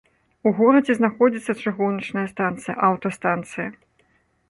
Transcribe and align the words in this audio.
У 0.47 0.53
горадзе 0.59 0.95
знаходзіцца 1.01 1.55
чыгуначная 1.65 2.27
станцыя, 2.35 2.75
аўтастанцыя. 2.91 3.73